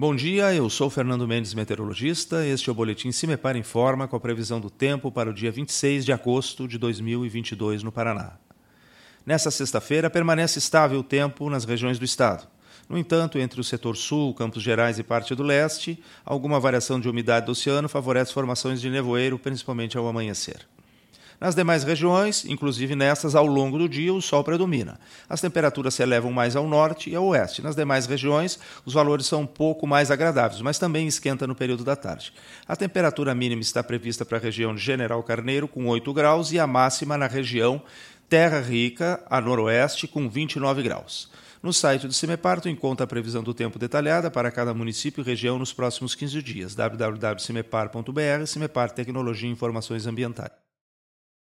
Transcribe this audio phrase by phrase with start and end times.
[0.00, 2.46] Bom dia, eu sou Fernando Mendes, meteorologista.
[2.46, 6.06] Este é o Boletim Cimepar Informa com a previsão do tempo para o dia 26
[6.06, 8.38] de agosto de 2022 no Paraná.
[9.26, 12.48] Nessa sexta-feira, permanece estável o tempo nas regiões do estado.
[12.88, 17.06] No entanto, entre o setor sul, Campos Gerais e parte do leste, alguma variação de
[17.06, 20.66] umidade do oceano favorece formações de nevoeiro, principalmente ao amanhecer.
[21.40, 25.00] Nas demais regiões, inclusive nessas, ao longo do dia, o sol predomina.
[25.26, 27.62] As temperaturas se elevam mais ao norte e ao oeste.
[27.62, 31.82] Nas demais regiões, os valores são um pouco mais agradáveis, mas também esquenta no período
[31.82, 32.34] da tarde.
[32.68, 36.58] A temperatura mínima está prevista para a região de General Carneiro, com 8 graus, e
[36.58, 37.80] a máxima na região
[38.28, 41.30] Terra Rica, a noroeste, com 29 graus.
[41.62, 45.24] No site do CIMEPAR, tu encontra a previsão do tempo detalhada para cada município e
[45.24, 46.74] região nos próximos 15 dias.
[46.74, 50.69] www.cimepar.br, CIMEPAR Tecnologia e Informações Ambientais.